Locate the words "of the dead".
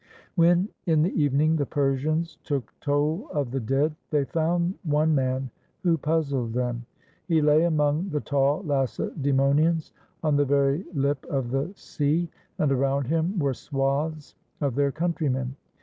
3.31-3.93